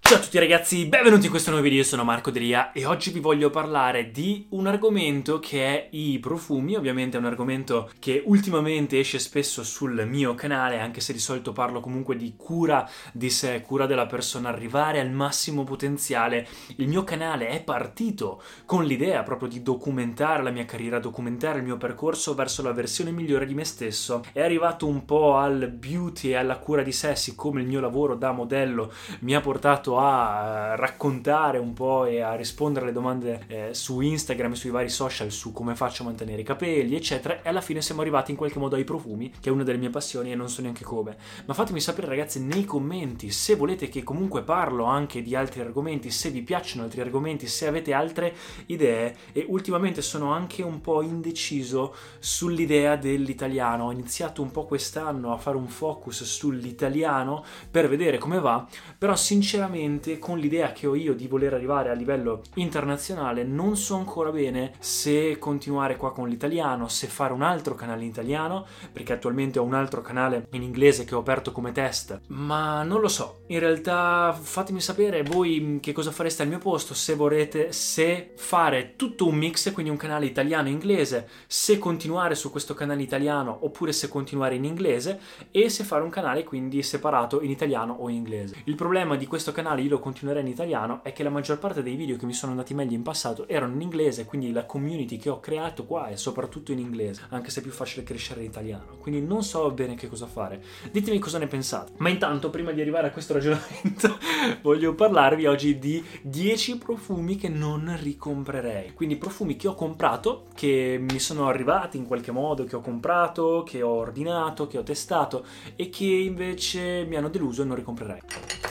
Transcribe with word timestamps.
Ciao 0.00 0.16
a 0.16 0.20
tutti 0.22 0.38
ragazzi, 0.38 0.86
benvenuti 0.86 1.26
in 1.26 1.30
questo 1.30 1.50
nuovo 1.50 1.62
video, 1.64 1.80
io 1.80 1.84
sono 1.84 2.02
Marco 2.02 2.30
Delia 2.30 2.72
e 2.72 2.86
oggi 2.86 3.10
vi 3.10 3.20
voglio 3.20 3.50
parlare 3.50 4.10
di 4.10 4.46
un 4.52 4.66
argomento 4.66 5.38
che 5.38 5.66
è 5.66 5.88
i 5.90 6.18
profumi, 6.18 6.76
ovviamente 6.76 7.18
è 7.18 7.20
un 7.20 7.26
argomento 7.26 7.90
che 7.98 8.22
ultimamente 8.24 8.98
esce 8.98 9.18
spesso 9.18 9.62
sul 9.62 10.06
mio 10.06 10.34
canale, 10.34 10.80
anche 10.80 11.02
se 11.02 11.12
di 11.12 11.18
solito 11.18 11.52
parlo 11.52 11.80
comunque 11.80 12.16
di 12.16 12.32
cura 12.38 12.88
di 13.12 13.28
sé, 13.28 13.60
cura 13.60 13.84
della 13.84 14.06
persona, 14.06 14.48
arrivare 14.48 14.98
al 14.98 15.10
massimo 15.10 15.64
potenziale. 15.64 16.48
Il 16.76 16.88
mio 16.88 17.04
canale 17.04 17.48
è 17.48 17.62
partito 17.62 18.40
con 18.64 18.84
l'idea 18.84 19.22
proprio 19.24 19.50
di 19.50 19.60
documentare 19.60 20.42
la 20.42 20.50
mia 20.50 20.64
carriera, 20.64 21.00
documentare 21.00 21.58
il 21.58 21.64
mio 21.64 21.76
percorso 21.76 22.34
verso 22.34 22.62
la 22.62 22.72
versione 22.72 23.10
migliore 23.10 23.44
di 23.44 23.52
me 23.52 23.64
stesso. 23.64 24.24
È 24.32 24.40
arrivato 24.40 24.86
un 24.86 25.04
po' 25.04 25.36
al 25.36 25.68
beauty 25.68 26.30
e 26.30 26.36
alla 26.36 26.56
cura 26.56 26.80
di 26.80 26.92
sé, 26.92 27.14
siccome 27.14 27.60
il 27.60 27.66
mio 27.66 27.80
lavoro 27.80 28.14
da 28.14 28.32
modello 28.32 28.90
mi 29.20 29.34
ha 29.34 29.40
portato 29.42 29.87
a 29.96 30.74
raccontare 30.74 31.58
un 31.58 31.72
po' 31.72 32.04
e 32.04 32.20
a 32.20 32.34
rispondere 32.34 32.84
alle 32.84 32.92
domande 32.92 33.44
eh, 33.46 33.74
su 33.74 34.00
Instagram 34.00 34.52
e 34.52 34.56
sui 34.56 34.70
vari 34.70 34.88
social 34.88 35.30
su 35.30 35.52
come 35.52 35.74
faccio 35.74 36.02
a 36.02 36.06
mantenere 36.06 36.42
i 36.42 36.44
capelli, 36.44 36.96
eccetera. 36.96 37.40
E 37.42 37.48
alla 37.48 37.60
fine 37.60 37.80
siamo 37.80 38.00
arrivati 38.00 38.32
in 38.32 38.36
qualche 38.36 38.58
modo 38.58 38.76
ai 38.76 38.84
profumi, 38.84 39.32
che 39.40 39.48
è 39.48 39.52
una 39.52 39.62
delle 39.62 39.78
mie 39.78 39.90
passioni 39.90 40.32
e 40.32 40.34
non 40.34 40.48
so 40.48 40.60
neanche 40.60 40.84
come. 40.84 41.16
Ma 41.46 41.54
fatemi 41.54 41.80
sapere, 41.80 42.08
ragazzi, 42.08 42.42
nei 42.42 42.64
commenti 42.64 43.30
se 43.30 43.54
volete 43.54 43.88
che 43.88 44.02
comunque 44.02 44.42
parlo 44.42 44.84
anche 44.84 45.22
di 45.22 45.34
altri 45.34 45.60
argomenti, 45.60 46.10
se 46.10 46.30
vi 46.30 46.42
piacciono 46.42 46.82
altri 46.82 47.00
argomenti, 47.00 47.46
se 47.46 47.66
avete 47.66 47.92
altre 47.92 48.34
idee. 48.66 49.16
E 49.32 49.46
ultimamente 49.48 50.02
sono 50.02 50.32
anche 50.32 50.62
un 50.62 50.80
po' 50.80 51.02
indeciso 51.02 51.94
sull'idea 52.18 52.96
dell'italiano. 52.96 53.84
Ho 53.84 53.92
iniziato 53.92 54.42
un 54.42 54.50
po' 54.50 54.66
quest'anno 54.66 55.32
a 55.32 55.38
fare 55.38 55.56
un 55.56 55.68
focus 55.68 56.24
sull'italiano 56.24 57.44
per 57.70 57.88
vedere 57.88 58.18
come 58.18 58.40
va, 58.40 58.66
però 58.98 59.14
sinceramente 59.14 59.76
con 60.18 60.38
l'idea 60.38 60.72
che 60.72 60.86
ho 60.86 60.94
io 60.94 61.14
di 61.14 61.26
voler 61.26 61.54
arrivare 61.54 61.90
a 61.90 61.94
livello 61.94 62.42
internazionale 62.54 63.44
non 63.44 63.76
so 63.76 63.96
ancora 63.96 64.30
bene 64.30 64.72
se 64.78 65.38
continuare 65.38 65.96
qua 65.96 66.12
con 66.12 66.28
l'italiano, 66.28 66.88
se 66.88 67.06
fare 67.06 67.32
un 67.32 67.42
altro 67.42 67.74
canale 67.74 68.02
in 68.02 68.08
italiano, 68.08 68.66
perché 68.92 69.12
attualmente 69.12 69.58
ho 69.58 69.64
un 69.64 69.74
altro 69.74 70.00
canale 70.00 70.46
in 70.52 70.62
inglese 70.62 71.04
che 71.04 71.14
ho 71.14 71.20
aperto 71.20 71.52
come 71.52 71.72
test, 71.72 72.20
ma 72.28 72.82
non 72.82 73.00
lo 73.00 73.08
so. 73.08 73.42
In 73.48 73.58
realtà 73.58 74.36
fatemi 74.40 74.80
sapere 74.80 75.22
voi 75.22 75.78
che 75.80 75.92
cosa 75.92 76.10
fareste 76.10 76.42
al 76.42 76.48
mio 76.48 76.58
posto, 76.58 76.94
se 76.94 77.14
vorrete, 77.14 77.72
se 77.72 78.32
fare 78.36 78.94
tutto 78.96 79.26
un 79.26 79.36
mix, 79.36 79.72
quindi 79.72 79.90
un 79.90 79.96
canale 79.96 80.26
italiano-inglese, 80.26 81.28
se 81.46 81.78
continuare 81.78 82.34
su 82.34 82.50
questo 82.50 82.74
canale 82.74 83.02
italiano 83.02 83.58
oppure 83.62 83.92
se 83.92 84.08
continuare 84.08 84.54
in 84.54 84.64
inglese 84.64 85.20
e 85.50 85.68
se 85.68 85.84
fare 85.84 86.02
un 86.02 86.10
canale 86.10 86.44
quindi 86.44 86.82
separato 86.82 87.42
in 87.42 87.50
italiano 87.50 87.94
o 87.94 88.08
in 88.08 88.16
inglese. 88.16 88.56
Il 88.64 88.74
problema 88.74 89.16
di 89.16 89.26
questo 89.26 89.52
canale 89.52 89.67
io 89.76 89.90
lo 89.90 89.98
continuerei 89.98 90.42
in 90.42 90.48
italiano 90.48 91.00
è 91.02 91.12
che 91.12 91.22
la 91.22 91.30
maggior 91.30 91.58
parte 91.58 91.82
dei 91.82 91.96
video 91.96 92.16
che 92.16 92.26
mi 92.26 92.32
sono 92.32 92.52
andati 92.52 92.74
meglio 92.74 92.94
in 92.94 93.02
passato 93.02 93.46
erano 93.48 93.74
in 93.74 93.80
inglese, 93.82 94.24
quindi 94.24 94.52
la 94.52 94.64
community 94.64 95.16
che 95.16 95.28
ho 95.28 95.40
creato 95.40 95.84
qua 95.84 96.08
è 96.08 96.16
soprattutto 96.16 96.72
in 96.72 96.78
inglese, 96.78 97.22
anche 97.28 97.50
se 97.50 97.60
è 97.60 97.62
più 97.62 97.72
facile 97.72 98.04
crescere 98.04 98.40
in 98.40 98.46
italiano. 98.46 98.96
Quindi 99.00 99.20
non 99.20 99.42
so 99.42 99.70
bene 99.70 99.94
che 99.94 100.08
cosa 100.08 100.26
fare. 100.26 100.62
Ditemi 100.90 101.18
cosa 101.18 101.38
ne 101.38 101.46
pensate. 101.46 101.92
Ma 101.98 102.08
intanto, 102.08 102.50
prima 102.50 102.72
di 102.72 102.80
arrivare 102.80 103.08
a 103.08 103.10
questo 103.10 103.34
ragionamento, 103.34 104.18
voglio 104.62 104.94
parlarvi 104.94 105.46
oggi 105.46 105.78
di 105.78 106.04
10 106.22 106.78
profumi 106.78 107.36
che 107.36 107.48
non 107.48 107.96
ricomprerei. 108.00 108.94
Quindi 108.94 109.16
profumi 109.16 109.56
che 109.56 109.68
ho 109.68 109.74
comprato, 109.74 110.46
che 110.54 110.98
mi 111.00 111.18
sono 111.18 111.48
arrivati 111.48 111.96
in 111.96 112.06
qualche 112.06 112.30
modo, 112.30 112.64
che 112.64 112.76
ho 112.76 112.80
comprato, 112.80 113.62
che 113.64 113.82
ho 113.82 113.90
ordinato, 113.90 114.66
che 114.66 114.78
ho 114.78 114.82
testato 114.82 115.44
e 115.76 115.88
che 115.88 116.04
invece 116.04 117.04
mi 117.04 117.16
hanno 117.16 117.28
deluso 117.28 117.62
e 117.62 117.64
non 117.64 117.76
ricomprerei. 117.76 118.67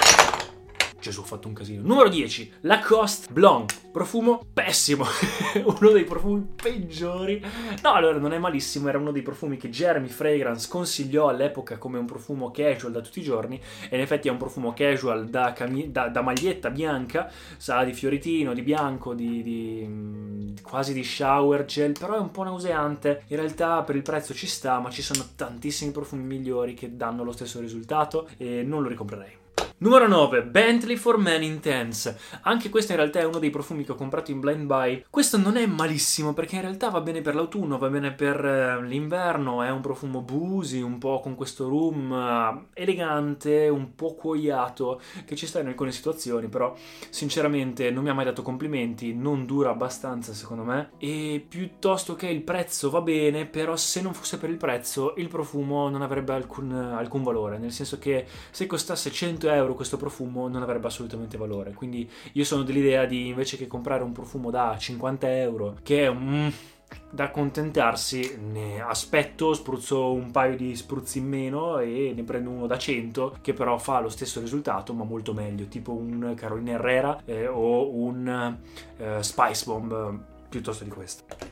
Gesù, 1.07 1.21
ho 1.21 1.23
fatto 1.23 1.47
un 1.47 1.53
casino. 1.53 1.81
Numero 1.83 2.09
10, 2.09 2.51
Lacoste 2.61 3.31
Blanc. 3.31 3.73
Profumo 3.91 4.45
pessimo. 4.53 5.05
uno 5.63 5.91
dei 5.91 6.03
profumi 6.03 6.45
peggiori. 6.53 7.41
No, 7.81 7.93
allora, 7.93 8.17
non 8.17 8.33
è 8.33 8.37
malissimo. 8.37 8.89
Era 8.89 8.97
uno 8.97 9.11
dei 9.11 9.21
profumi 9.21 9.55
che 9.55 9.69
Jeremy 9.69 10.09
Fragrance 10.09 10.67
consigliò 10.67 11.29
all'epoca 11.29 11.77
come 11.77 11.97
un 11.97 12.05
profumo 12.05 12.51
casual 12.51 12.91
da 12.91 12.99
tutti 12.99 13.19
i 13.19 13.23
giorni. 13.23 13.59
E 13.89 13.95
in 13.95 14.01
effetti 14.01 14.27
è 14.27 14.31
un 14.31 14.37
profumo 14.37 14.73
casual 14.73 15.29
da, 15.29 15.53
cami- 15.53 15.91
da, 15.91 16.09
da 16.09 16.21
maglietta 16.21 16.69
bianca. 16.69 17.31
Sa 17.55 17.85
di 17.85 17.93
fioritino, 17.93 18.53
di 18.53 18.61
bianco, 18.61 19.13
di, 19.13 19.41
di, 19.41 20.53
quasi 20.61 20.93
di 20.93 21.05
shower 21.05 21.63
gel. 21.63 21.93
Però 21.97 22.15
è 22.15 22.19
un 22.19 22.31
po' 22.31 22.43
nauseante. 22.43 23.23
In 23.27 23.37
realtà 23.37 23.81
per 23.83 23.95
il 23.95 24.01
prezzo 24.01 24.33
ci 24.33 24.47
sta, 24.47 24.79
ma 24.79 24.89
ci 24.89 25.01
sono 25.01 25.25
tantissimi 25.35 25.91
profumi 25.91 26.23
migliori 26.23 26.73
che 26.73 26.97
danno 26.97 27.23
lo 27.23 27.31
stesso 27.31 27.61
risultato. 27.61 28.27
E 28.35 28.61
non 28.63 28.81
lo 28.81 28.89
ricomprerei. 28.89 29.45
Numero 29.79 30.07
9, 30.07 30.41
Bentley 30.41 30.95
for 30.95 31.19
Men 31.19 31.43
Intense. 31.43 32.17
Anche 32.41 32.69
questo 32.69 32.93
in 32.93 32.97
realtà 32.97 33.19
è 33.19 33.25
uno 33.25 33.37
dei 33.37 33.51
profumi 33.51 33.83
che 33.83 33.91
ho 33.91 33.95
comprato 33.95 34.31
in 34.31 34.39
blind 34.39 34.65
buy. 34.65 35.05
Questo 35.07 35.37
non 35.37 35.55
è 35.55 35.67
malissimo 35.67 36.33
perché 36.33 36.55
in 36.55 36.61
realtà 36.61 36.89
va 36.89 36.99
bene 36.99 37.21
per 37.21 37.35
l'autunno, 37.35 37.77
va 37.77 37.87
bene 37.87 38.11
per 38.11 38.43
eh, 38.43 38.83
l'inverno, 38.83 39.61
è 39.61 39.69
un 39.69 39.81
profumo 39.81 40.23
boozy, 40.23 40.81
un 40.81 40.97
po' 40.97 41.19
con 41.19 41.35
questo 41.35 41.69
room 41.69 42.11
eh, 42.11 42.81
elegante, 42.81 43.67
un 43.67 43.93
po' 43.93 44.15
cuoiato, 44.15 44.99
che 45.25 45.35
ci 45.35 45.45
sta 45.45 45.59
in 45.59 45.67
alcune 45.67 45.91
situazioni, 45.91 46.47
però 46.47 46.73
sinceramente 47.11 47.91
non 47.91 48.01
mi 48.01 48.09
ha 48.09 48.15
mai 48.15 48.25
dato 48.25 48.41
complimenti, 48.41 49.13
non 49.13 49.45
dura 49.45 49.69
abbastanza 49.69 50.33
secondo 50.33 50.63
me, 50.63 50.89
e 50.97 51.45
piuttosto 51.47 52.15
che 52.15 52.27
il 52.27 52.41
prezzo 52.41 52.89
va 52.89 53.01
bene, 53.01 53.45
però 53.45 53.75
se 53.75 54.01
non 54.01 54.15
fosse 54.15 54.39
per 54.39 54.49
il 54.49 54.57
prezzo 54.57 55.13
il 55.17 55.27
profumo 55.27 55.87
non 55.87 56.01
avrebbe 56.01 56.33
alcun, 56.33 56.71
alcun 56.71 57.21
valore, 57.21 57.59
nel 57.59 57.71
senso 57.71 57.99
che 57.99 58.25
se 58.49 58.65
costasse 58.65 59.11
100 59.11 59.47
euro 59.49 59.65
euro 59.67 59.75
questo 59.75 59.97
profumo 59.97 60.47
non 60.47 60.63
avrebbe 60.63 60.87
assolutamente 60.87 61.37
valore. 61.37 61.73
Quindi 61.73 62.09
io 62.33 62.43
sono 62.43 62.63
dell'idea 62.63 63.05
di 63.05 63.27
invece 63.27 63.57
che 63.57 63.67
comprare 63.67 64.03
un 64.03 64.13
profumo 64.13 64.49
da 64.49 64.75
50 64.77 65.37
euro, 65.37 65.77
che 65.83 66.03
è 66.03 66.07
un 66.07 66.51
da 67.09 67.25
accontentarsi, 67.25 68.37
ne 68.49 68.79
aspetto, 68.79 69.53
spruzzo 69.53 70.13
un 70.13 70.31
paio 70.31 70.55
di 70.55 70.73
spruzzi 70.73 71.17
in 71.17 71.27
meno 71.27 71.79
e 71.79 72.13
ne 72.15 72.23
prendo 72.23 72.49
uno 72.49 72.65
da 72.65 72.77
100 72.77 73.39
che 73.41 73.53
però 73.53 73.77
fa 73.77 73.99
lo 73.99 74.07
stesso 74.07 74.39
risultato 74.39 74.93
ma 74.93 75.03
molto 75.03 75.33
meglio, 75.33 75.65
tipo 75.65 75.91
un 75.91 76.33
Carolina 76.37 76.71
Herrera 76.71 77.21
eh, 77.25 77.47
o 77.47 77.93
un 77.93 78.57
eh, 78.97 79.21
Spice 79.21 79.65
Bomb 79.65 80.17
piuttosto 80.47 80.85
di 80.85 80.89
questo. 80.89 81.46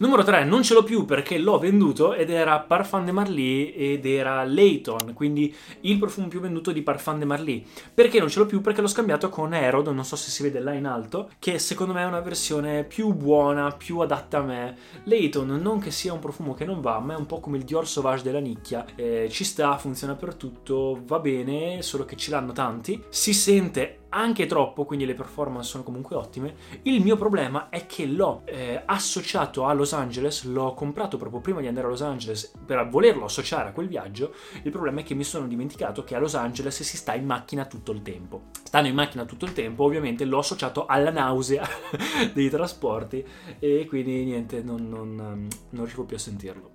Numero 0.00 0.22
3, 0.22 0.44
non 0.44 0.62
ce 0.62 0.72
l'ho 0.72 0.82
più 0.82 1.04
perché 1.04 1.36
l'ho 1.36 1.58
venduto 1.58 2.14
ed 2.14 2.30
era 2.30 2.58
Parfum 2.60 3.04
de 3.04 3.12
Marly 3.12 3.68
ed 3.72 4.06
era 4.06 4.42
Layton, 4.44 5.12
quindi 5.12 5.54
il 5.82 5.98
profumo 5.98 6.26
più 6.26 6.40
venduto 6.40 6.72
di 6.72 6.80
Parfum 6.80 7.18
de 7.18 7.26
Marly. 7.26 7.66
Perché 7.92 8.18
non 8.18 8.30
ce 8.30 8.38
l'ho 8.38 8.46
più? 8.46 8.62
Perché 8.62 8.80
l'ho 8.80 8.86
scambiato 8.86 9.28
con 9.28 9.52
Erod, 9.52 9.88
non 9.88 10.06
so 10.06 10.16
se 10.16 10.30
si 10.30 10.42
vede 10.42 10.58
là 10.58 10.72
in 10.72 10.86
alto, 10.86 11.28
che 11.38 11.58
secondo 11.58 11.92
me 11.92 12.00
è 12.00 12.06
una 12.06 12.20
versione 12.20 12.84
più 12.84 13.12
buona, 13.12 13.72
più 13.72 13.98
adatta 13.98 14.38
a 14.38 14.42
me. 14.42 14.74
Layton 15.04 15.60
non 15.60 15.80
che 15.80 15.90
sia 15.90 16.14
un 16.14 16.18
profumo 16.18 16.54
che 16.54 16.64
non 16.64 16.80
va, 16.80 16.98
ma 16.98 17.12
è 17.12 17.18
un 17.18 17.26
po' 17.26 17.40
come 17.40 17.58
il 17.58 17.64
Dior 17.64 17.86
Sauvage 17.86 18.22
della 18.22 18.38
nicchia. 18.38 18.86
Eh, 18.94 19.28
ci 19.30 19.44
sta, 19.44 19.76
funziona 19.76 20.14
per 20.14 20.34
tutto, 20.34 20.98
va 21.04 21.18
bene, 21.18 21.82
solo 21.82 22.06
che 22.06 22.16
ce 22.16 22.30
l'hanno 22.30 22.52
tanti. 22.52 23.02
Si 23.10 23.34
sente 23.34 23.99
anche 24.10 24.46
troppo, 24.46 24.84
quindi 24.84 25.04
le 25.04 25.14
performance 25.14 25.68
sono 25.68 25.82
comunque 25.82 26.16
ottime. 26.16 26.54
Il 26.82 27.02
mio 27.02 27.16
problema 27.16 27.68
è 27.68 27.86
che 27.86 28.06
l'ho 28.06 28.42
eh, 28.44 28.82
associato 28.84 29.64
a 29.66 29.72
Los 29.72 29.92
Angeles, 29.92 30.44
l'ho 30.44 30.74
comprato 30.74 31.16
proprio 31.16 31.40
prima 31.40 31.60
di 31.60 31.66
andare 31.66 31.86
a 31.86 31.90
Los 31.90 32.02
Angeles 32.02 32.52
per 32.64 32.88
volerlo 32.88 33.24
associare 33.24 33.68
a 33.68 33.72
quel 33.72 33.88
viaggio. 33.88 34.34
Il 34.62 34.70
problema 34.70 35.00
è 35.00 35.02
che 35.02 35.14
mi 35.14 35.24
sono 35.24 35.46
dimenticato 35.46 36.04
che 36.04 36.14
a 36.14 36.18
Los 36.18 36.34
Angeles 36.34 36.82
si 36.82 36.96
sta 36.96 37.14
in 37.14 37.26
macchina 37.26 37.66
tutto 37.66 37.92
il 37.92 38.02
tempo. 38.02 38.48
Stando 38.62 38.88
in 38.88 38.94
macchina 38.94 39.24
tutto 39.24 39.44
il 39.44 39.52
tempo, 39.52 39.84
ovviamente 39.84 40.24
l'ho 40.24 40.38
associato 40.38 40.86
alla 40.86 41.10
nausea 41.10 41.66
dei 42.32 42.50
trasporti 42.50 43.24
e 43.58 43.86
quindi 43.88 44.24
niente, 44.24 44.62
non, 44.62 44.88
non, 44.88 45.14
non 45.14 45.84
riesco 45.84 46.04
più 46.04 46.16
a 46.16 46.20
sentirlo. 46.20 46.70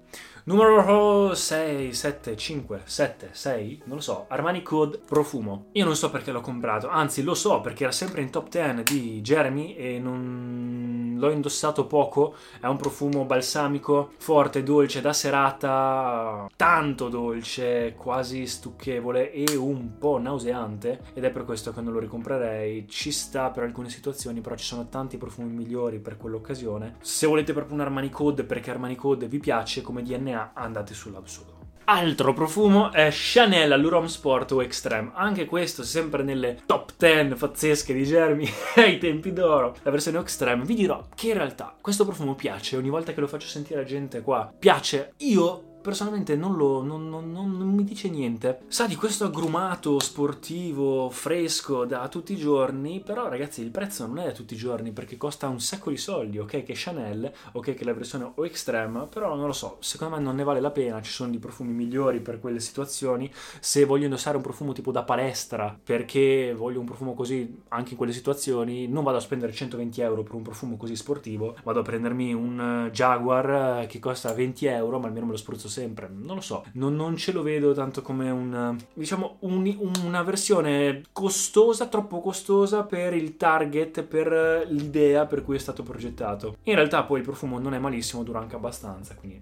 Numero 0.47 1.33
6, 1.33 1.91
7, 1.91 2.37
5, 2.37 2.81
7, 2.83 3.29
6, 3.31 3.81
non 3.85 3.95
lo 3.95 4.01
so, 4.01 4.25
Armani 4.27 4.61
Code 4.61 4.99
Profumo. 5.03 5.69
Io 5.71 5.85
non 5.85 5.95
so 5.95 6.11
perché 6.11 6.31
l'ho 6.31 6.41
comprato, 6.41 6.87
anzi 6.87 7.23
lo 7.23 7.33
so 7.33 7.61
perché 7.61 7.83
era 7.83 7.91
sempre 7.91 8.21
in 8.21 8.29
top 8.29 8.49
10 8.49 8.83
di 8.83 9.21
Jeremy 9.21 9.75
e 9.75 9.97
non 9.97 10.94
l'ho 11.17 11.31
indossato 11.31 11.85
poco. 11.85 12.35
È 12.59 12.65
un 12.67 12.77
profumo 12.77 13.25
balsamico, 13.25 14.11
forte, 14.17 14.63
dolce, 14.63 15.01
da 15.01 15.13
serata, 15.13 16.49
tanto 16.55 17.09
dolce, 17.09 17.95
quasi 17.97 18.45
stucchevole 18.47 19.31
e 19.31 19.55
un 19.55 19.97
po' 19.97 20.17
nauseante 20.17 21.01
ed 21.13 21.23
è 21.23 21.31
per 21.31 21.45
questo 21.45 21.73
che 21.73 21.81
non 21.81 21.93
lo 21.93 21.99
ricomprerei. 21.99 22.87
Ci 22.87 23.11
sta 23.11 23.49
per 23.49 23.63
alcune 23.63 23.89
situazioni, 23.89 24.41
però 24.41 24.55
ci 24.55 24.65
sono 24.65 24.87
tanti 24.89 25.17
profumi 25.17 25.51
migliori 25.51 25.99
per 25.99 26.17
quell'occasione. 26.17 26.95
Se 27.01 27.27
volete 27.27 27.53
proprio 27.53 27.75
un 27.75 27.81
Armani 27.81 28.09
Code 28.09 28.43
perché 28.43 28.71
Armani 28.71 28.95
Code 28.95 29.27
vi 29.27 29.39
piace 29.39 29.81
come 29.81 30.01
DNA 30.01 30.51
andate 30.53 30.93
sull'Absurdo. 30.93 31.54
Altro 31.87 32.33
profumo 32.33 32.91
è 32.91 33.09
Chanel 33.11 33.71
all'Urom 33.71 34.07
Sport 34.07 34.53
o 34.53 34.63
Extreme. 34.63 35.11
Anche 35.13 35.45
questo 35.45 35.83
sempre 35.83 36.23
nelle 36.23 36.57
top 36.65 36.93
10 36.97 37.35
pazzesche 37.35 37.93
di 37.93 38.03
Jeremy 38.03 38.49
ai 38.77 38.97
tempi 38.97 39.31
d'oro. 39.31 39.75
La 39.83 39.91
versione 39.91 40.17
Extreme. 40.17 40.65
Vi 40.65 40.73
dirò 40.73 41.05
che 41.13 41.27
in 41.27 41.35
realtà 41.35 41.75
questo 41.79 42.03
profumo 42.03 42.33
piace. 42.33 42.75
Ogni 42.75 42.89
volta 42.89 43.13
che 43.13 43.19
lo 43.19 43.27
faccio 43.27 43.45
sentire 43.45 43.81
a 43.81 43.83
gente 43.83 44.21
qua, 44.21 44.51
piace. 44.57 45.13
Io 45.17 45.74
personalmente 45.85 46.35
non, 46.35 46.55
lo, 46.55 46.81
non, 46.81 47.07
non, 47.07 47.31
non, 47.31 47.69
mi 47.69 47.83
dice 47.83 48.09
niente. 48.09 48.61
Sa 48.67 48.87
di 48.87 48.95
questo 48.95 49.25
agrumato 49.25 49.99
sportivo, 49.99 51.11
fresco 51.11 51.85
da 51.85 52.07
tutti 52.07 52.33
i 52.33 52.37
giorni, 52.37 53.01
però 53.05 53.29
ragazzi 53.29 53.61
il 53.61 53.69
prezzo 53.69 54.07
non 54.07 54.17
è 54.17 54.25
da 54.25 54.31
tutti 54.31 54.55
i 54.55 54.57
giorni 54.57 54.91
perché 54.91 55.15
costa 55.15 55.47
un 55.47 55.61
sacco 55.61 55.91
di 55.91 55.97
soldi, 55.97 56.39
ok? 56.39 56.63
Che 56.63 56.73
Chanel, 56.75 57.31
ok? 57.51 57.75
Che 57.75 57.83
la 57.83 57.93
versione 57.93 58.31
O 58.33 58.45
Extreme, 58.47 59.05
però 59.05 59.35
non 59.35 59.45
lo 59.45 59.53
so, 59.53 59.77
secondo 59.79 60.15
me 60.15 60.23
non 60.23 60.35
ne 60.35 60.43
vale 60.43 60.59
la 60.59 60.71
pena, 60.71 60.99
ci 61.03 61.11
sono 61.11 61.29
dei 61.29 61.39
profumi 61.39 61.71
migliori 61.71 62.19
per 62.19 62.39
quelle 62.39 62.59
situazioni. 62.59 63.31
Se 63.59 63.85
voglio 63.85 64.05
indossare 64.05 64.37
un 64.37 64.43
profumo 64.43 64.73
tipo 64.73 64.91
da 64.91 65.03
palestra 65.03 65.77
perché 65.83 66.51
voglio 66.57 66.79
un 66.79 66.87
profumo 66.87 67.13
così 67.13 67.61
anche 67.67 67.91
in 67.91 67.97
quelle 67.97 68.11
situazioni, 68.11 68.87
non 68.87 69.03
vado 69.03 69.17
a 69.17 69.21
spendere 69.21 69.51
120 69.51 70.01
euro 70.01 70.23
per 70.23 70.33
un 70.33 70.41
profumo 70.41 70.77
così 70.77 70.95
sportivo, 70.95 71.55
vado 71.63 71.81
a 71.81 71.83
prendermi 71.83 72.33
un 72.33 72.89
Jaguar 72.91 73.83
eh, 73.83 73.85
che 73.85 73.99
costa 73.99 74.33
20 74.33 74.65
euro, 74.65 74.97
ma 74.97 75.05
almeno 75.05 75.27
me 75.27 75.33
lo 75.33 75.37
spruzzo 75.37 75.73
sempre. 75.75 76.09
Non 76.11 76.35
lo 76.35 76.41
so, 76.41 76.65
non, 76.73 76.95
non 76.95 77.17
ce 77.17 77.31
lo 77.31 77.41
vedo 77.41 77.73
tanto 77.73 78.01
come 78.01 78.29
un, 78.29 78.77
diciamo, 78.93 79.37
un, 79.41 79.77
una 80.03 80.23
versione 80.23 81.03
costosa, 81.11 81.87
troppo 81.87 82.21
costosa 82.21 82.83
per 82.83 83.13
il 83.13 83.35
target, 83.35 84.03
per 84.03 84.65
l'idea 84.69 85.25
per 85.25 85.43
cui 85.43 85.55
è 85.55 85.59
stato 85.59 85.83
progettato. 85.83 86.57
In 86.63 86.75
realtà 86.75 87.03
poi 87.03 87.19
il 87.19 87.25
profumo 87.25 87.59
non 87.59 87.73
è 87.73 87.79
malissimo, 87.79 88.23
dura 88.23 88.39
anche 88.39 88.55
abbastanza, 88.55 89.15
quindi 89.15 89.39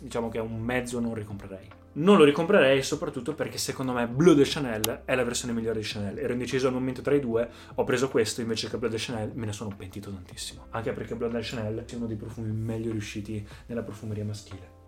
diciamo 0.00 0.28
che 0.28 0.38
è 0.38 0.40
un 0.40 0.58
mezzo 0.60 1.00
non 1.00 1.14
ricomprerei. 1.14 1.82
Non 1.96 2.16
lo 2.16 2.24
ricomprerei 2.24 2.82
soprattutto 2.82 3.34
perché 3.34 3.56
secondo 3.56 3.92
me 3.92 4.08
Blue 4.08 4.34
de 4.34 4.42
Chanel 4.44 5.02
è 5.04 5.14
la 5.14 5.22
versione 5.22 5.52
migliore 5.52 5.78
di 5.78 5.86
Chanel. 5.86 6.18
Ero 6.18 6.32
indeciso 6.32 6.66
al 6.66 6.72
momento 6.72 7.02
tra 7.02 7.14
i 7.14 7.20
due, 7.20 7.48
ho 7.74 7.84
preso 7.84 8.08
questo 8.08 8.40
invece 8.40 8.68
che 8.68 8.78
Blue 8.78 8.90
de 8.90 8.96
Chanel, 8.98 9.30
me 9.34 9.46
ne 9.46 9.52
sono 9.52 9.72
pentito 9.76 10.10
tantissimo. 10.10 10.66
Anche 10.70 10.92
perché 10.92 11.14
Blue 11.14 11.30
de 11.30 11.38
Chanel 11.40 11.84
è 11.84 11.94
uno 11.94 12.06
dei 12.06 12.16
profumi 12.16 12.50
meglio 12.50 12.90
riusciti 12.90 13.46
nella 13.66 13.82
profumeria 13.82 14.24
maschile. 14.24 14.82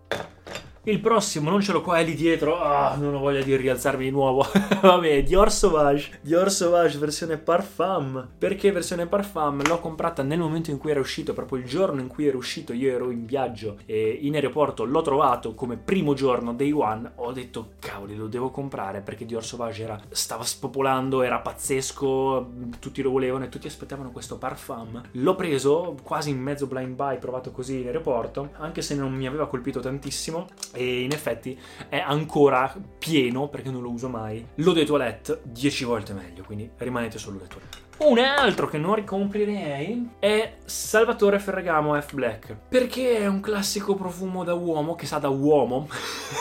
Il 0.87 1.01
prossimo 1.01 1.49
non 1.49 1.59
ce 1.59 1.73
l'ho 1.73 1.81
qua, 1.81 1.97
è 1.97 2.05
lì 2.05 2.13
dietro. 2.13 2.61
Ah, 2.61 2.95
non 2.97 3.13
ho 3.13 3.19
voglia 3.19 3.41
di 3.41 3.53
rialzarmi 3.57 4.05
di 4.05 4.09
nuovo. 4.09 4.45
Vabbè, 4.81 5.21
Dior 5.21 5.51
Sauvage. 5.51 6.17
Dior 6.21 6.49
Sauvage 6.49 6.97
versione 6.97 7.37
Parfum. 7.37 8.25
Perché 8.37 8.71
versione 8.71 9.05
Parfum? 9.05 9.67
L'ho 9.67 9.81
comprata 9.81 10.23
nel 10.23 10.39
momento 10.39 10.71
in 10.71 10.77
cui 10.77 10.91
era 10.91 11.01
uscito, 11.01 11.33
proprio 11.33 11.59
il 11.59 11.65
giorno 11.65 11.99
in 11.99 12.07
cui 12.07 12.25
era 12.27 12.37
uscito. 12.37 12.71
Io 12.71 12.89
ero 12.89 13.11
in 13.11 13.25
viaggio 13.25 13.79
e 13.85 14.17
in 14.21 14.35
aeroporto 14.35 14.85
l'ho 14.85 15.01
trovato 15.01 15.53
come 15.55 15.75
primo 15.75 16.13
giorno, 16.13 16.53
day 16.53 16.71
one. 16.71 17.11
Ho 17.15 17.33
detto, 17.33 17.71
cavoli, 17.79 18.15
lo 18.15 18.27
devo 18.27 18.49
comprare 18.49 19.01
perché 19.01 19.25
Dior 19.25 19.43
Sauvage 19.43 19.83
era, 19.83 19.99
stava 20.11 20.45
spopolando, 20.45 21.21
era 21.21 21.39
pazzesco. 21.39 22.49
Tutti 22.79 23.01
lo 23.01 23.11
volevano 23.11 23.43
e 23.43 23.49
tutti 23.49 23.67
aspettavano 23.67 24.11
questo 24.11 24.37
Parfum. 24.37 25.01
L'ho 25.11 25.35
preso 25.35 25.97
quasi 26.01 26.29
in 26.29 26.39
mezzo 26.39 26.65
blind 26.65 26.95
buy, 26.95 27.17
provato 27.17 27.51
così 27.51 27.81
in 27.81 27.87
aeroporto, 27.87 28.51
anche 28.59 28.81
se 28.81 28.95
non 28.95 29.11
mi 29.11 29.27
aveva 29.27 29.47
colpito 29.47 29.81
tantissimo 29.81 30.47
e 30.77 31.01
in 31.01 31.11
effetti 31.11 31.59
è 31.89 31.97
ancora 31.97 32.73
pieno 32.97 33.49
perché 33.49 33.69
non 33.69 33.81
lo 33.81 33.89
uso 33.89 34.07
mai. 34.07 34.45
L'eau 34.55 34.73
de 34.73 34.85
toilette 34.85 35.41
10 35.43 35.83
volte 35.83 36.13
meglio, 36.13 36.43
quindi 36.43 36.69
rimanete 36.77 37.17
solo 37.17 37.39
de 37.39 37.47
toilette. 37.47 37.85
Un 37.99 38.19
altro 38.19 38.67
che 38.67 38.77
non 38.77 38.93
ricomprerei 38.93 40.09
è 40.19 40.57
Salvatore 40.63 41.39
Ferragamo 41.39 41.99
F 41.99 42.13
Black. 42.13 42.55
Perché 42.69 43.17
è 43.17 43.25
un 43.25 43.39
classico 43.39 43.95
profumo 43.95 44.43
da 44.43 44.53
uomo 44.53 44.93
che 44.93 45.07
sa 45.07 45.17
da 45.17 45.29
uomo, 45.29 45.89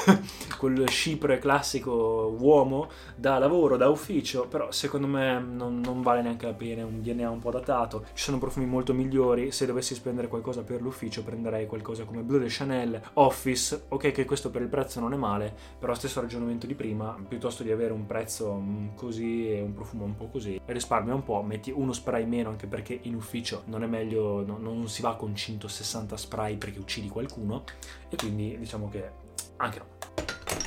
quel 0.58 0.86
scipre 0.86 1.38
classico 1.38 2.36
uomo 2.38 2.90
da 3.16 3.38
lavoro, 3.38 3.78
da 3.78 3.88
ufficio, 3.88 4.46
però 4.48 4.70
secondo 4.70 5.06
me 5.06 5.40
non, 5.40 5.80
non, 5.80 6.02
vale 6.02 6.20
neanche 6.20 6.44
la 6.44 6.52
pena, 6.52 6.84
un 6.84 7.00
DNA 7.00 7.30
un 7.30 7.38
po' 7.38 7.50
datato. 7.50 8.04
Ci 8.12 8.24
sono 8.24 8.36
profumi 8.36 8.66
molto 8.66 8.92
migliori. 8.92 9.50
Se 9.50 9.64
dovessi 9.64 9.94
spendere 9.94 10.28
qualcosa 10.28 10.62
per 10.62 10.82
l'ufficio, 10.82 11.22
prenderei 11.22 11.66
qualcosa 11.66 12.04
come 12.04 12.20
Blue 12.20 12.38
de 12.38 12.48
Chanel, 12.50 13.00
Office. 13.14 13.84
Ok, 13.88 14.12
che 14.12 14.25
questo 14.26 14.50
per 14.50 14.62
il 14.62 14.68
prezzo 14.68 15.00
non 15.00 15.12
è 15.12 15.16
male, 15.16 15.54
però 15.78 15.94
stesso 15.94 16.20
ragionamento 16.20 16.66
di 16.66 16.74
prima, 16.74 17.16
piuttosto 17.26 17.62
di 17.62 17.70
avere 17.70 17.92
un 17.92 18.06
prezzo 18.06 18.54
mm, 18.54 18.94
così 18.94 19.50
e 19.50 19.62
un 19.62 19.72
profumo 19.72 20.04
un 20.04 20.16
po' 20.16 20.28
così, 20.28 20.60
risparmia 20.66 21.14
un 21.14 21.22
po' 21.22 21.42
metti 21.42 21.70
uno 21.70 21.92
spray 21.92 22.26
meno 22.26 22.50
anche 22.50 22.66
perché 22.66 22.98
in 23.02 23.14
ufficio 23.14 23.62
non 23.66 23.82
è 23.82 23.86
meglio, 23.86 24.44
no, 24.44 24.58
non 24.58 24.88
si 24.88 25.02
va 25.02 25.16
con 25.16 25.34
160 25.34 26.16
spray 26.16 26.56
perché 26.56 26.78
uccidi 26.78 27.08
qualcuno 27.08 27.64
e 28.08 28.16
quindi 28.16 28.58
diciamo 28.58 28.88
che 28.88 29.10
anche 29.56 29.78
no. 29.78 29.86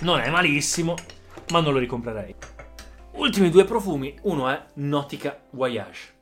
Non 0.02 0.20
è 0.20 0.30
malissimo, 0.30 0.96
ma 1.52 1.60
non 1.60 1.74
lo 1.74 1.80
ricomprerei. 1.80 2.36
Ultimi 3.14 3.50
due 3.50 3.66
profumi, 3.66 4.18
uno 4.24 4.48
è 4.48 4.66
Nautica 4.76 5.42
Voyage 5.52 6.18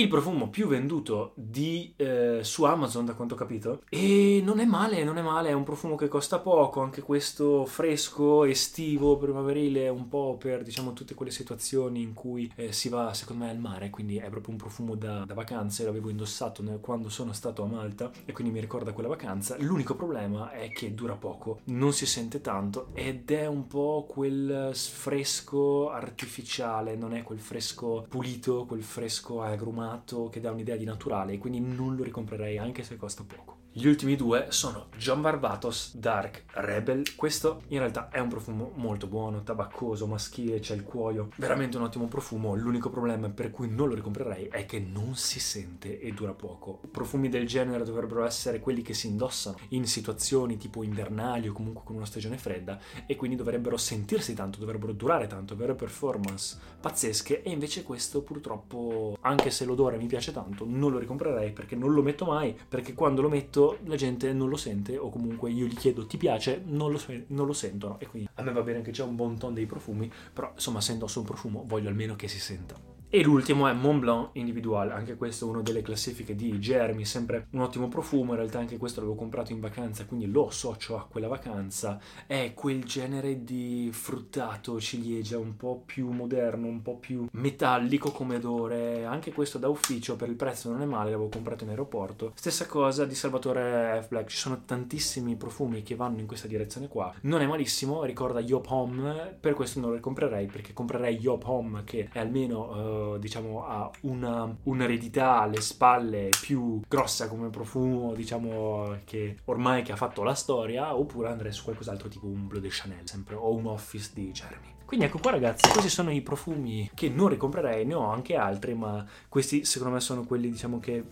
il 0.00 0.08
profumo 0.08 0.48
più 0.48 0.66
venduto 0.66 1.32
di, 1.34 1.92
eh, 1.96 2.40
su 2.42 2.64
Amazon, 2.64 3.04
da 3.04 3.14
quanto 3.14 3.34
ho 3.34 3.36
capito. 3.36 3.82
E 3.88 4.40
non 4.44 4.60
è 4.60 4.64
male, 4.64 5.04
non 5.04 5.18
è 5.18 5.22
male, 5.22 5.48
è 5.48 5.52
un 5.52 5.64
profumo 5.64 5.96
che 5.96 6.08
costa 6.08 6.38
poco, 6.38 6.80
anche 6.80 7.02
questo 7.02 7.64
fresco, 7.64 8.44
estivo, 8.44 9.16
primaverile, 9.16 9.88
un 9.88 10.08
po' 10.08 10.36
per, 10.38 10.62
diciamo, 10.62 10.92
tutte 10.92 11.14
quelle 11.14 11.30
situazioni 11.30 12.02
in 12.02 12.12
cui 12.12 12.52
eh, 12.56 12.72
si 12.72 12.88
va, 12.88 13.14
secondo 13.14 13.44
me, 13.44 13.50
al 13.50 13.58
mare, 13.58 13.90
quindi 13.90 14.18
è 14.18 14.28
proprio 14.28 14.52
un 14.52 14.58
profumo 14.58 14.94
da, 14.94 15.24
da 15.24 15.34
vacanze, 15.34 15.84
l'avevo 15.84 16.10
indossato 16.10 16.62
quando 16.80 17.08
sono 17.08 17.32
stato 17.32 17.62
a 17.62 17.66
Malta 17.66 18.10
e 18.24 18.32
quindi 18.32 18.52
mi 18.52 18.60
ricorda 18.60 18.92
quella 18.92 19.08
vacanza. 19.08 19.56
L'unico 19.58 19.94
problema 19.94 20.50
è 20.50 20.70
che 20.70 20.94
dura 20.94 21.14
poco, 21.14 21.60
non 21.64 21.92
si 21.92 22.06
sente 22.06 22.40
tanto 22.40 22.88
ed 22.92 23.30
è 23.30 23.46
un 23.46 23.66
po' 23.66 24.06
quel 24.08 24.70
fresco 24.72 25.90
artificiale, 25.90 26.96
non 26.96 27.14
è 27.14 27.22
quel 27.22 27.40
fresco 27.40 28.06
pulito, 28.08 28.64
quel 28.66 28.82
fresco 28.82 29.42
agrumato 29.42 29.85
formato 29.86 30.28
che 30.28 30.40
dà 30.40 30.50
un'idea 30.50 30.76
di 30.76 30.84
naturale, 30.84 31.38
quindi 31.38 31.60
non 31.60 31.94
lo 31.94 32.02
ricomprerei 32.02 32.58
anche 32.58 32.82
se 32.82 32.96
costa 32.96 33.24
poco. 33.24 33.64
Gli 33.76 33.88
ultimi 33.88 34.16
due 34.16 34.46
sono 34.48 34.86
John 34.96 35.20
Barbatos 35.20 35.96
Dark 35.96 36.44
Rebel. 36.52 37.14
Questo 37.14 37.60
in 37.68 37.80
realtà 37.80 38.08
è 38.08 38.18
un 38.20 38.30
profumo 38.30 38.72
molto 38.76 39.06
buono, 39.06 39.42
tabaccoso, 39.42 40.06
maschile, 40.06 40.60
c'è 40.60 40.74
il 40.74 40.82
cuoio. 40.82 41.28
Veramente 41.36 41.76
un 41.76 41.82
ottimo 41.82 42.06
profumo. 42.06 42.54
L'unico 42.54 42.88
problema 42.88 43.28
per 43.28 43.50
cui 43.50 43.68
non 43.68 43.88
lo 43.88 43.94
ricomprerei 43.94 44.46
è 44.46 44.64
che 44.64 44.80
non 44.80 45.14
si 45.14 45.40
sente 45.40 46.00
e 46.00 46.10
dura 46.12 46.32
poco. 46.32 46.80
Profumi 46.90 47.28
del 47.28 47.46
genere 47.46 47.84
dovrebbero 47.84 48.24
essere 48.24 48.60
quelli 48.60 48.80
che 48.80 48.94
si 48.94 49.08
indossano 49.08 49.58
in 49.68 49.86
situazioni 49.86 50.56
tipo 50.56 50.82
invernali 50.82 51.46
o 51.48 51.52
comunque 51.52 51.82
con 51.84 51.96
una 51.96 52.06
stagione 52.06 52.38
fredda 52.38 52.80
e 53.04 53.14
quindi 53.14 53.36
dovrebbero 53.36 53.76
sentirsi 53.76 54.32
tanto, 54.32 54.58
dovrebbero 54.58 54.92
durare 54.92 55.26
tanto, 55.26 55.52
avere 55.52 55.74
performance 55.74 56.56
pazzesche 56.80 57.42
e 57.42 57.50
invece 57.50 57.82
questo 57.82 58.22
purtroppo, 58.22 59.18
anche 59.20 59.50
se 59.50 59.66
l'odore 59.76 59.98
mi 59.98 60.06
piace 60.06 60.32
tanto, 60.32 60.64
non 60.66 60.90
lo 60.90 60.98
ricomprerei 60.98 61.52
perché 61.52 61.76
non 61.76 61.92
lo 61.92 62.02
metto 62.02 62.24
mai, 62.24 62.56
perché 62.68 62.94
quando 62.94 63.20
lo 63.20 63.28
metto 63.28 63.78
la 63.84 63.96
gente 63.96 64.32
non 64.32 64.48
lo 64.48 64.56
sente 64.56 64.96
o 64.96 65.10
comunque 65.10 65.50
io 65.50 65.66
gli 65.66 65.76
chiedo 65.76 66.06
ti 66.06 66.16
piace, 66.16 66.62
non 66.64 66.90
lo, 66.90 67.00
non 67.28 67.46
lo 67.46 67.52
sentono 67.52 67.98
e 68.00 68.06
quindi 68.06 68.28
a 68.34 68.42
me 68.42 68.52
va 68.52 68.62
bene 68.62 68.80
che 68.80 68.90
c'è 68.90 69.04
un 69.04 69.14
buon 69.14 69.38
ton 69.38 69.52
dei 69.52 69.66
profumi, 69.66 70.10
però 70.32 70.50
insomma 70.54 70.80
se 70.80 70.92
indosso 70.92 71.20
un 71.20 71.26
profumo 71.26 71.62
voglio 71.66 71.88
almeno 71.88 72.16
che 72.16 72.26
si 72.26 72.40
senta. 72.40 72.95
E 73.08 73.22
l'ultimo 73.22 73.68
è 73.68 73.72
Mont 73.72 74.00
Blanc 74.00 74.28
individuale, 74.32 74.92
anche 74.92 75.14
questo 75.14 75.46
è 75.46 75.48
uno 75.48 75.62
delle 75.62 75.80
classifiche 75.80 76.34
di 76.34 76.58
Jeremy, 76.58 77.04
sempre 77.04 77.46
un 77.52 77.60
ottimo 77.60 77.86
profumo, 77.86 78.32
in 78.32 78.38
realtà 78.38 78.58
anche 78.58 78.78
questo 78.78 79.00
l'avevo 79.00 79.16
comprato 79.16 79.52
in 79.52 79.60
vacanza, 79.60 80.04
quindi 80.06 80.26
lo 80.26 80.48
associo 80.48 80.98
a 80.98 81.06
quella 81.06 81.28
vacanza, 81.28 82.00
è 82.26 82.52
quel 82.52 82.84
genere 82.84 83.44
di 83.44 83.90
fruttato, 83.92 84.80
ciliegia, 84.80 85.38
un 85.38 85.56
po' 85.56 85.84
più 85.86 86.10
moderno, 86.10 86.66
un 86.66 86.82
po' 86.82 86.96
più 86.96 87.26
metallico 87.30 88.10
come 88.10 88.36
odore, 88.36 89.04
anche 89.04 89.32
questo 89.32 89.58
da 89.58 89.68
ufficio, 89.68 90.16
per 90.16 90.28
il 90.28 90.34
prezzo 90.34 90.68
non 90.70 90.82
è 90.82 90.84
male, 90.84 91.10
l'avevo 91.10 91.28
comprato 91.28 91.62
in 91.62 91.70
aeroporto. 91.70 92.32
Stessa 92.34 92.66
cosa 92.66 93.04
di 93.04 93.14
Salvatore 93.14 94.02
F. 94.02 94.08
Black, 94.08 94.30
ci 94.30 94.36
sono 94.36 94.62
tantissimi 94.64 95.36
profumi 95.36 95.84
che 95.84 95.94
vanno 95.94 96.18
in 96.18 96.26
questa 96.26 96.48
direzione 96.48 96.88
qua, 96.88 97.14
non 97.22 97.40
è 97.40 97.46
malissimo, 97.46 98.02
ricorda 98.02 98.40
Yop 98.40 98.68
Home, 98.68 99.38
per 99.40 99.54
questo 99.54 99.78
non 99.78 99.92
lo 99.92 100.00
comprerei, 100.00 100.46
perché 100.46 100.72
comprerei 100.72 101.16
Yop 101.18 101.46
Home 101.46 101.84
che 101.84 102.08
è 102.12 102.18
almeno... 102.18 102.64
Uh, 102.66 103.04
diciamo, 103.18 103.66
ha 103.66 103.90
una, 104.02 104.54
un'eredità 104.64 105.40
alle 105.40 105.60
spalle 105.60 106.30
più 106.40 106.80
grossa 106.88 107.28
come 107.28 107.48
profumo, 107.48 108.14
diciamo, 108.14 108.98
che 109.04 109.38
ormai 109.44 109.82
che 109.82 109.92
ha 109.92 109.96
fatto 109.96 110.22
la 110.22 110.34
storia, 110.34 110.96
oppure 110.96 111.28
andrei 111.28 111.52
su 111.52 111.64
qualcos'altro 111.64 112.08
tipo 112.08 112.26
un 112.26 112.46
Bleu 112.46 112.60
de 112.60 112.68
Chanel, 112.70 113.08
sempre, 113.08 113.34
o 113.34 113.54
un 113.54 113.66
Office 113.66 114.10
di 114.14 114.30
Jeremy. 114.32 114.74
Quindi 114.86 115.06
ecco 115.06 115.18
qua 115.18 115.32
ragazzi, 115.32 115.68
questi 115.68 115.90
sono 115.90 116.12
i 116.12 116.22
profumi 116.22 116.88
che 116.94 117.08
non 117.08 117.28
ricomprerei, 117.28 117.84
ne 117.84 117.94
ho 117.94 118.08
anche 118.08 118.36
altri, 118.36 118.74
ma 118.74 119.04
questi 119.28 119.64
secondo 119.64 119.94
me 119.94 120.00
sono 120.00 120.24
quelli 120.24 120.48
diciamo 120.48 120.78
che 120.78 121.04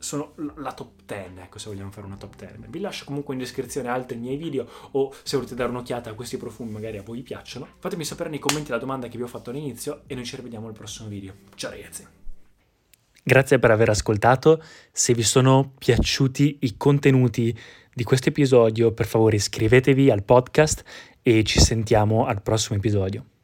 sono 0.00 0.34
la 0.56 0.72
top 0.72 1.02
10, 1.04 1.32
ecco 1.36 1.58
se 1.58 1.68
vogliamo 1.68 1.90
fare 1.90 2.06
una 2.06 2.16
top 2.16 2.34
10. 2.36 2.54
Vi 2.68 2.80
lascio 2.80 3.04
comunque 3.04 3.34
in 3.34 3.40
descrizione 3.40 3.88
altri 3.88 4.16
miei 4.16 4.36
video 4.36 4.66
o 4.92 5.14
se 5.22 5.36
volete 5.36 5.54
dare 5.54 5.68
un'occhiata 5.70 6.10
a 6.10 6.14
questi 6.14 6.38
profumi 6.38 6.70
magari 6.70 6.96
a 6.96 7.02
voi 7.02 7.22
piacciono. 7.22 7.68
Fatemi 7.78 8.04
sapere 8.04 8.30
nei 8.30 8.38
commenti 8.38 8.70
la 8.70 8.78
domanda 8.78 9.08
che 9.08 9.16
vi 9.16 9.22
ho 9.22 9.28
fatto 9.28 9.50
all'inizio 9.50 10.02
e 10.06 10.14
noi 10.14 10.24
ci 10.24 10.36
rivediamo 10.36 10.66
al 10.66 10.72
prossimo 10.72 11.08
video. 11.08 11.34
Ciao 11.54 11.70
ragazzi! 11.70 12.06
Grazie 13.22 13.58
per 13.58 13.70
aver 13.70 13.90
ascoltato, 13.90 14.62
se 14.90 15.12
vi 15.12 15.22
sono 15.22 15.74
piaciuti 15.78 16.58
i 16.62 16.76
contenuti 16.78 17.56
di 17.92 18.02
questo 18.02 18.30
episodio 18.30 18.92
per 18.92 19.06
favore 19.06 19.36
iscrivetevi 19.36 20.10
al 20.10 20.22
podcast 20.22 20.82
e 21.20 21.44
ci 21.44 21.60
sentiamo 21.60 22.24
al 22.24 22.40
prossimo 22.40 22.78
episodio. 22.78 23.39